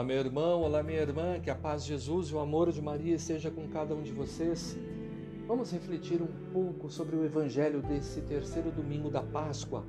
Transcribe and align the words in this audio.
Olá, 0.00 0.06
meu 0.06 0.16
irmão, 0.16 0.62
olá, 0.62 0.82
minha 0.82 0.98
irmã, 0.98 1.38
que 1.38 1.50
a 1.50 1.54
paz 1.54 1.82
de 1.82 1.88
Jesus 1.90 2.28
e 2.28 2.34
o 2.34 2.38
amor 2.38 2.72
de 2.72 2.80
Maria 2.80 3.14
esteja 3.16 3.50
com 3.50 3.68
cada 3.68 3.94
um 3.94 4.00
de 4.00 4.12
vocês. 4.12 4.78
Vamos 5.46 5.70
refletir 5.72 6.22
um 6.22 6.50
pouco 6.54 6.88
sobre 6.88 7.16
o 7.16 7.22
evangelho 7.22 7.82
desse 7.82 8.22
terceiro 8.22 8.70
domingo 8.70 9.10
da 9.10 9.22
Páscoa. 9.22 9.84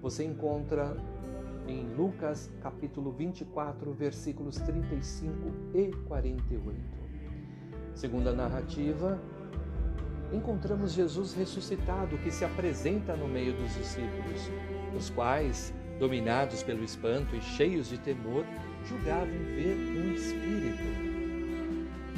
Você 0.00 0.24
encontra 0.24 0.96
em 1.68 1.86
Lucas, 1.94 2.50
capítulo 2.62 3.12
24, 3.12 3.92
versículos 3.92 4.56
35 4.56 5.34
e 5.74 5.92
48. 6.08 6.80
Segundo 7.94 8.28
a 8.28 8.32
narrativa, 8.32 9.20
encontramos 10.32 10.94
Jesus 10.94 11.34
ressuscitado 11.34 12.16
que 12.16 12.30
se 12.30 12.42
apresenta 12.42 13.14
no 13.14 13.28
meio 13.28 13.54
dos 13.54 13.74
discípulos, 13.74 14.50
os 14.96 15.10
quais, 15.10 15.74
dominados 16.02 16.64
pelo 16.64 16.82
espanto 16.82 17.36
e 17.36 17.40
cheios 17.40 17.88
de 17.88 17.96
temor, 17.96 18.44
julgavam 18.84 19.28
ver 19.28 19.76
um 19.76 20.12
espírito. 20.12 20.82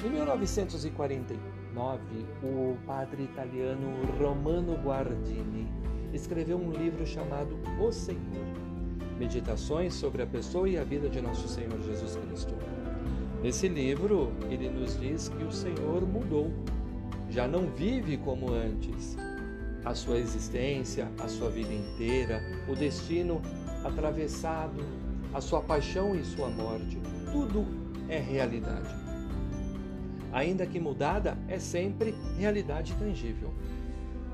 Em 0.02 0.08
1949, 0.08 2.00
o 2.42 2.78
padre 2.86 3.24
italiano 3.24 3.92
Romano 4.18 4.74
Guardini 4.82 5.70
escreveu 6.14 6.56
um 6.56 6.72
livro 6.72 7.06
chamado 7.06 7.58
O 7.78 7.92
Senhor 7.92 8.46
Meditações 9.18 9.92
sobre 9.92 10.22
a 10.22 10.26
pessoa 10.26 10.66
e 10.66 10.78
a 10.78 10.82
vida 10.82 11.10
de 11.10 11.20
nosso 11.20 11.46
Senhor 11.46 11.78
Jesus 11.82 12.16
Cristo. 12.16 12.54
Nesse 13.42 13.68
livro, 13.68 14.32
ele 14.50 14.70
nos 14.70 14.98
diz 14.98 15.28
que 15.28 15.44
o 15.44 15.52
Senhor 15.52 16.06
mudou, 16.08 16.50
já 17.28 17.46
não 17.46 17.66
vive 17.66 18.16
como 18.16 18.50
antes. 18.50 19.14
A 19.84 19.94
sua 19.94 20.18
existência, 20.18 21.06
a 21.18 21.28
sua 21.28 21.50
vida 21.50 21.74
inteira, 21.74 22.40
o 22.66 22.74
destino 22.74 23.42
atravessado 23.84 24.82
a 25.32 25.40
sua 25.40 25.60
paixão 25.60 26.14
e 26.14 26.24
sua 26.24 26.48
morte, 26.48 26.98
tudo 27.30 27.66
é 28.08 28.18
realidade. 28.18 28.88
Ainda 30.32 30.66
que 30.66 30.80
mudada, 30.80 31.38
é 31.46 31.58
sempre 31.58 32.14
realidade 32.36 32.94
tangível. 32.94 33.52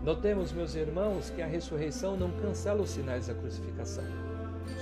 Notemos, 0.03 0.51
meus 0.53 0.75
irmãos, 0.75 1.29
que 1.29 1.43
a 1.43 1.47
ressurreição 1.47 2.17
não 2.17 2.31
cancela 2.31 2.81
os 2.81 2.91
sinais 2.91 3.27
da 3.27 3.35
crucificação. 3.35 4.05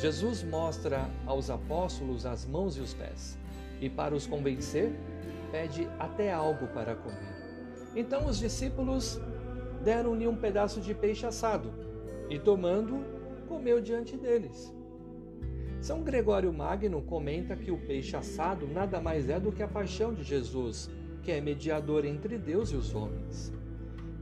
Jesus 0.00 0.44
mostra 0.44 1.08
aos 1.26 1.50
apóstolos 1.50 2.24
as 2.24 2.46
mãos 2.46 2.76
e 2.76 2.80
os 2.80 2.94
pés, 2.94 3.36
e 3.80 3.90
para 3.90 4.14
os 4.14 4.26
convencer, 4.26 4.92
pede 5.50 5.88
até 5.98 6.32
algo 6.32 6.68
para 6.68 6.94
comer. 6.94 7.36
Então 7.96 8.26
os 8.26 8.38
discípulos 8.38 9.20
deram-lhe 9.82 10.28
um 10.28 10.36
pedaço 10.36 10.80
de 10.80 10.94
peixe 10.94 11.26
assado, 11.26 11.72
e 12.30 12.38
tomando, 12.38 13.04
comeu 13.48 13.80
diante 13.80 14.16
deles. 14.16 14.72
São 15.80 16.02
Gregório 16.02 16.52
Magno 16.52 17.00
comenta 17.00 17.56
que 17.56 17.70
o 17.70 17.78
peixe 17.78 18.16
assado 18.16 18.66
nada 18.66 19.00
mais 19.00 19.28
é 19.28 19.38
do 19.40 19.52
que 19.52 19.62
a 19.62 19.68
paixão 19.68 20.12
de 20.12 20.22
Jesus, 20.22 20.90
que 21.22 21.30
é 21.30 21.40
mediador 21.40 22.04
entre 22.04 22.36
Deus 22.36 22.70
e 22.70 22.76
os 22.76 22.94
homens. 22.94 23.52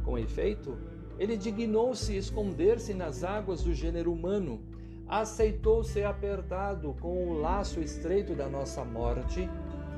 Com 0.05 0.19
efeito, 0.19 0.77
ele 1.19 1.37
dignou-se 1.37 2.17
esconder-se 2.17 2.93
nas 2.93 3.25
águas 3.25 3.63
do 3.63 3.73
gênero 3.73 4.13
humano, 4.13 4.61
aceitou 5.09 5.83
ser 5.83 6.05
apertado 6.05 6.95
com 7.01 7.29
o 7.29 7.41
laço 7.41 7.81
estreito 7.81 8.35
da 8.35 8.49
nossa 8.49 8.85
morte 8.85 9.49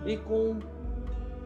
e 0.06 0.16
com 0.16 0.58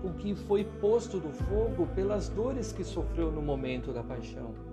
o 0.04 0.12
que 0.14 0.34
foi 0.34 0.64
posto 0.64 1.18
do 1.18 1.30
fogo 1.30 1.86
pelas 1.94 2.28
dores 2.28 2.72
que 2.72 2.84
sofreu 2.84 3.32
no 3.32 3.40
momento 3.40 3.92
da 3.92 4.02
paixão. 4.02 4.71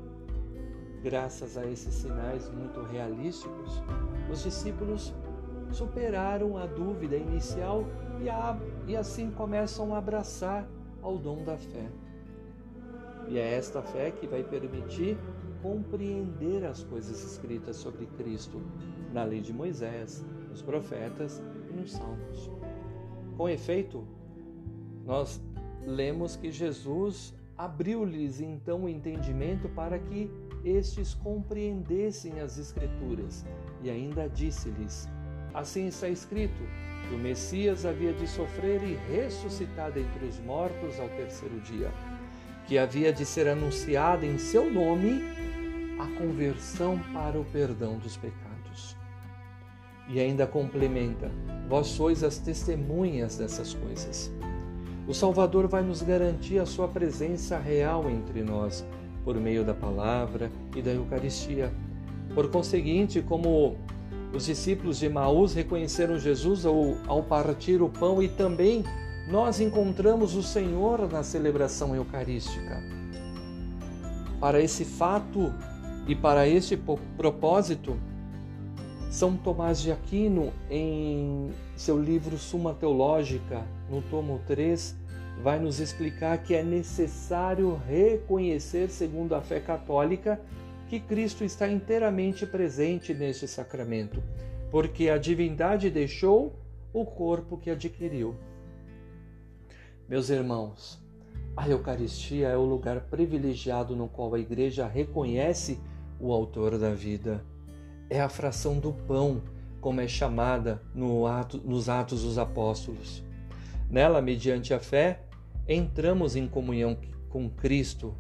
Graças 1.03 1.57
a 1.57 1.65
esses 1.65 1.93
sinais 1.93 2.49
muito 2.49 2.81
realísticos, 2.83 3.81
os 4.29 4.43
discípulos 4.43 5.13
superaram 5.71 6.57
a 6.57 6.65
dúvida 6.65 7.15
inicial 7.15 7.85
e, 8.21 8.29
a, 8.29 8.57
e 8.87 8.97
assim 8.97 9.31
começam 9.31 9.95
a 9.95 9.99
abraçar 9.99 10.67
ao 11.01 11.17
dom 11.17 11.43
da 11.43 11.57
fé. 11.57 11.89
E 13.27 13.37
é 13.37 13.53
esta 13.53 13.81
fé 13.81 14.11
que 14.11 14.27
vai 14.27 14.43
permitir 14.43 15.17
compreender 15.61 16.65
as 16.65 16.83
coisas 16.83 17.23
escritas 17.23 17.75
sobre 17.75 18.05
Cristo 18.17 18.61
na 19.13 19.23
lei 19.23 19.41
de 19.41 19.53
Moisés, 19.53 20.25
nos 20.49 20.61
profetas 20.61 21.41
e 21.69 21.73
nos 21.73 21.91
salmos. 21.91 22.49
Com 23.37 23.47
efeito, 23.47 24.05
nós 25.05 25.41
lemos 25.85 26.35
que 26.35 26.51
Jesus 26.51 27.33
abriu-lhes 27.57 28.41
então 28.41 28.83
o 28.83 28.89
entendimento 28.89 29.69
para 29.69 29.99
que 29.99 30.31
estes 30.63 31.13
compreendessem 31.13 32.39
as 32.39 32.57
Escrituras 32.57 33.45
e 33.81 33.89
ainda 33.89 34.27
disse-lhes: 34.27 35.07
Assim 35.53 35.87
está 35.87 36.07
escrito 36.07 36.61
que 37.07 37.15
o 37.15 37.17
Messias 37.17 37.85
havia 37.85 38.13
de 38.13 38.27
sofrer 38.27 38.81
e 38.83 38.95
ressuscitar 39.11 39.91
dentre 39.91 40.25
os 40.25 40.39
mortos 40.39 40.99
ao 40.99 41.09
terceiro 41.09 41.59
dia, 41.61 41.91
que 42.67 42.77
havia 42.77 43.11
de 43.11 43.25
ser 43.25 43.47
anunciada 43.47 44.25
em 44.25 44.37
seu 44.37 44.71
nome 44.71 45.21
a 45.99 46.07
conversão 46.17 46.99
para 47.13 47.39
o 47.39 47.45
perdão 47.45 47.97
dos 47.97 48.15
pecados. 48.17 48.95
E 50.07 50.19
ainda 50.19 50.45
complementa: 50.45 51.31
Vós 51.67 51.87
sois 51.87 52.23
as 52.23 52.37
testemunhas 52.37 53.37
dessas 53.37 53.73
coisas. 53.73 54.31
O 55.07 55.13
Salvador 55.13 55.67
vai 55.67 55.81
nos 55.81 56.03
garantir 56.03 56.59
a 56.59 56.65
sua 56.67 56.87
presença 56.87 57.57
real 57.57 58.07
entre 58.07 58.43
nós 58.43 58.85
por 59.29 59.39
meio 59.39 59.63
da 59.63 59.75
palavra 59.75 60.51
e 60.75 60.81
da 60.81 60.89
Eucaristia. 60.89 61.71
Por 62.33 62.49
conseguinte, 62.49 63.21
como 63.21 63.77
os 64.33 64.47
discípulos 64.47 64.97
de 64.97 65.07
Maús 65.07 65.53
reconheceram 65.53 66.17
Jesus 66.17 66.65
ao, 66.65 66.95
ao 67.05 67.21
partir 67.21 67.79
o 67.79 67.89
pão 67.89 68.23
e 68.23 68.27
também 68.27 68.83
nós 69.29 69.59
encontramos 69.59 70.35
o 70.35 70.41
Senhor 70.41 71.07
na 71.11 71.21
celebração 71.21 71.95
eucarística. 71.95 72.81
Para 74.39 74.59
esse 74.59 74.83
fato 74.83 75.53
e 76.07 76.15
para 76.15 76.47
este 76.47 76.75
propósito, 77.15 77.99
São 79.11 79.37
Tomás 79.37 79.79
de 79.79 79.91
Aquino, 79.91 80.51
em 80.71 81.51
seu 81.75 82.01
livro 82.01 82.35
Suma 82.35 82.73
Teológica, 82.73 83.63
no 83.91 84.01
tomo 84.01 84.41
3, 84.47 84.97
vai 85.41 85.57
nos 85.57 85.79
explicar 85.79 86.43
que 86.43 86.53
é 86.53 86.61
necessário 86.61 87.81
reconhecer, 87.87 88.89
segundo 88.89 89.33
a 89.33 89.41
fé 89.41 89.59
católica, 89.59 90.39
que 90.89 90.99
Cristo 90.99 91.43
está 91.43 91.67
inteiramente 91.67 92.45
presente 92.45 93.13
neste 93.13 93.47
sacramento, 93.47 94.21
porque 94.69 95.09
a 95.09 95.17
divindade 95.17 95.89
deixou 95.89 96.55
o 96.91 97.05
corpo 97.05 97.57
que 97.57 97.69
adquiriu. 97.69 98.35
Meus 100.09 100.29
irmãos, 100.29 100.99
a 101.55 101.69
Eucaristia 101.69 102.49
é 102.49 102.57
o 102.57 102.65
lugar 102.65 103.01
privilegiado 103.01 103.95
no 103.95 104.09
qual 104.09 104.33
a 104.33 104.39
Igreja 104.39 104.87
reconhece 104.87 105.79
o 106.19 106.33
Autor 106.33 106.77
da 106.77 106.89
vida. 106.89 107.45
É 108.09 108.19
a 108.19 108.27
fração 108.27 108.79
do 108.79 108.91
pão, 108.91 109.41
como 109.79 110.01
é 110.01 110.07
chamada 110.07 110.81
no 110.93 111.27
ato, 111.27 111.61
nos 111.63 111.87
Atos 111.87 112.23
dos 112.23 112.37
Apóstolos. 112.37 113.23
Nela, 113.89 114.21
mediante 114.21 114.73
a 114.73 114.79
fé, 114.79 115.19
entramos 115.69 116.35
em 116.35 116.47
comunhão 116.47 116.97
com 117.29 117.47
Cristo, 117.47 118.17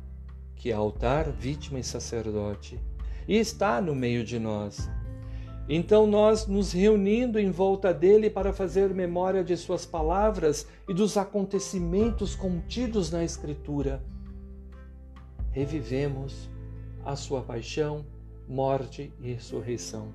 que 0.55 0.69
é 0.69 0.73
altar, 0.73 1.31
vítima 1.31 1.79
e 1.79 1.83
sacerdote, 1.83 2.79
e 3.27 3.35
está 3.37 3.81
no 3.81 3.95
meio 3.95 4.23
de 4.23 4.37
nós. 4.37 4.87
Então, 5.67 6.05
nós 6.05 6.45
nos 6.45 6.71
reunindo 6.71 7.39
em 7.39 7.49
volta 7.49 7.91
dele 7.91 8.29
para 8.29 8.53
fazer 8.53 8.93
memória 8.93 9.43
de 9.43 9.57
suas 9.57 9.83
palavras 9.83 10.67
e 10.87 10.93
dos 10.93 11.17
acontecimentos 11.17 12.35
contidos 12.35 13.09
na 13.09 13.23
Escritura, 13.23 14.01
revivemos 15.51 16.49
a 17.03 17.15
sua 17.15 17.41
paixão, 17.41 18.05
morte 18.47 19.11
e 19.19 19.33
ressurreição. 19.33 20.13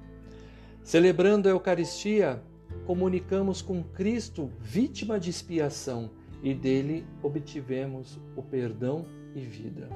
Celebrando 0.85 1.49
a 1.49 1.53
Eucaristia, 1.53 2.41
comunicamos 2.87 3.61
com 3.61 3.83
Cristo, 3.83 4.53
vítima 4.61 5.19
de 5.19 5.31
expiação, 5.31 6.11
e 6.45 6.53
dele 6.53 7.07
obtivemos 7.23 8.21
o 8.37 8.43
perdão 8.43 9.07
e 9.35 9.41
vida. 9.41 9.89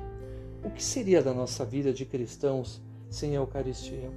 O 0.65 0.71
que 0.71 0.83
seria 0.83 1.23
da 1.23 1.35
nossa 1.35 1.63
vida 1.63 1.93
de 1.93 2.07
cristãos 2.07 2.83
sem 3.11 3.33
a 3.33 3.41
Eucaristia? 3.41 4.11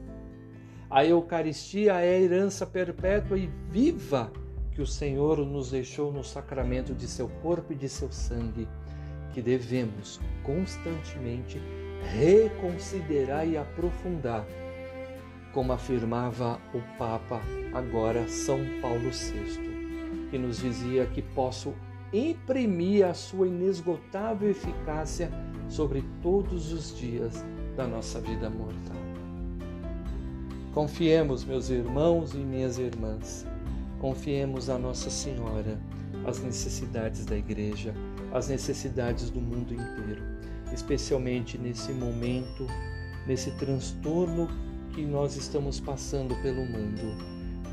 A 0.90 1.06
Eucaristia 1.06 1.92
é 2.00 2.16
a 2.16 2.20
herança 2.20 2.66
perpétua 2.66 3.38
e 3.38 3.48
viva 3.70 4.32
que 4.72 4.82
o 4.82 4.88
Senhor 4.88 5.40
nos 5.46 5.72
deixou 5.72 6.10
no 6.12 6.24
sacramento 6.24 6.96
de 6.96 7.06
seu 7.06 7.28
corpo 7.28 7.74
e 7.74 7.76
de 7.76 7.90
seu 7.90 8.10
sangue, 8.10 8.66
que 9.34 9.42
devemos 9.42 10.20
constantemente 10.42 11.62
reconsiderar 12.18 13.46
e 13.46 13.58
aprofundar, 13.58 14.46
como 15.54 15.74
afirmava 15.74 16.62
o 16.74 16.80
Papa, 16.98 17.42
agora 17.74 18.28
São 18.30 18.60
Paulo 18.82 19.10
VI, 19.12 20.30
que 20.30 20.38
nos 20.38 20.60
dizia 20.60 21.06
que 21.06 21.22
posso 21.22 21.76
imprimir 22.14 23.06
a 23.06 23.14
sua 23.14 23.48
inesgotável 23.48 24.50
eficácia 24.50 25.32
sobre 25.70 26.04
todos 26.22 26.72
os 26.74 26.98
dias 26.98 27.46
da 27.76 27.88
nossa 27.88 28.20
vida 28.20 28.50
mortal. 28.50 28.98
Confiemos, 30.74 31.44
meus 31.44 31.70
irmãos 31.70 32.34
e 32.34 32.38
minhas 32.38 32.78
irmãs, 32.78 33.46
Confiemos 34.02 34.68
a 34.68 34.80
Nossa 34.80 35.12
Senhora 35.12 35.80
as 36.26 36.42
necessidades 36.42 37.24
da 37.24 37.38
igreja, 37.38 37.94
as 38.34 38.48
necessidades 38.48 39.30
do 39.30 39.40
mundo 39.40 39.76
inteiro, 39.76 40.24
especialmente 40.74 41.56
nesse 41.56 41.94
momento, 41.94 42.66
nesse 43.28 43.52
transtorno 43.58 44.48
que 44.92 45.06
nós 45.06 45.36
estamos 45.36 45.80
passando 45.80 46.36
pelo 46.42 46.66
mundo. 46.66 47.16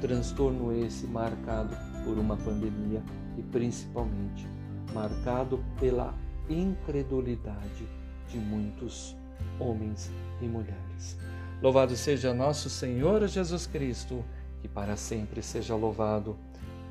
Transtorno 0.02 0.70
esse 0.84 1.06
marcado 1.06 1.74
por 2.08 2.16
uma 2.16 2.38
pandemia 2.38 3.02
e 3.36 3.42
principalmente 3.42 4.48
marcado 4.94 5.62
pela 5.78 6.14
incredulidade 6.48 7.86
de 8.26 8.38
muitos 8.38 9.14
homens 9.60 10.10
e 10.40 10.46
mulheres. 10.46 11.18
Louvado 11.60 11.94
seja 11.94 12.32
nosso 12.32 12.70
Senhor 12.70 13.28
Jesus 13.28 13.66
Cristo, 13.66 14.24
que 14.62 14.66
para 14.66 14.96
sempre 14.96 15.42
seja 15.42 15.74
louvado. 15.74 16.38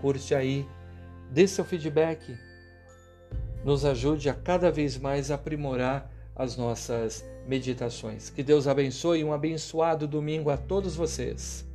Curte 0.02 0.36
aí, 0.36 0.68
dê 1.31 1.48
seu 1.48 1.66
feedback, 1.66 2.38
nos 3.66 3.86
ajude 3.86 4.30
a 4.30 4.36
cada 4.36 4.69
vez 4.69 5.00
mais 5.00 5.31
aprimorar 5.31 6.12
as 6.36 6.56
nossas 6.56 7.25
meditações. 7.48 8.30
Que 8.30 8.44
Deus 8.44 8.68
abençoe 8.68 9.22
e 9.22 9.24
um 9.24 9.34
abençoado 9.34 10.08
domingo 10.08 10.52
a 10.52 10.58
todos 10.58 10.96
vocês. 10.96 11.67